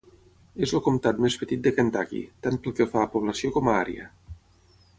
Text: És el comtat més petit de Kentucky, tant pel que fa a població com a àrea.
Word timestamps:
És 0.67 0.71
el 0.77 0.81
comtat 0.87 1.19
més 1.25 1.35
petit 1.41 1.61
de 1.67 1.73
Kentucky, 1.75 2.21
tant 2.47 2.57
pel 2.65 2.75
que 2.81 2.87
fa 2.95 3.05
a 3.05 3.11
població 3.17 3.53
com 3.59 3.71
a 3.71 3.77
àrea. 3.83 4.09